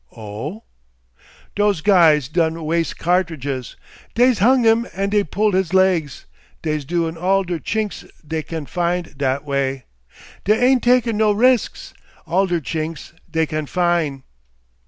"Oh!" 0.17 0.63
"Dose 1.53 1.81
guys 1.81 2.27
done 2.27 2.55
wase 2.55 2.91
cartridges. 2.97 3.75
Deyse 4.15 4.39
hung 4.39 4.63
him 4.63 4.87
and 4.95 5.11
dey 5.11 5.23
pulled 5.23 5.53
his 5.53 5.75
legs. 5.75 6.25
Deyse 6.63 6.85
doin' 6.85 7.15
all 7.17 7.43
der 7.43 7.59
Chinks 7.59 8.03
dey 8.27 8.41
can 8.41 8.65
fine 8.65 9.13
dat 9.15 9.45
weh! 9.45 9.81
Dey 10.43 10.59
ain't 10.59 10.81
takin' 10.81 11.17
no 11.17 11.31
risks. 11.31 11.93
All 12.25 12.47
der 12.47 12.61
Chinks 12.61 13.13
dey 13.29 13.45
can 13.45 13.67
fine." 13.67 14.23